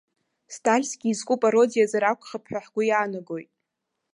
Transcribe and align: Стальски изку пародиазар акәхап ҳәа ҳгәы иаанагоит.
Стальски 0.55 1.07
изку 1.13 1.33
пародиазар 1.41 2.03
акәхап 2.11 2.43
ҳәа 2.49 2.59
ҳгәы 2.65 2.81
иаанагоит. 2.85 3.51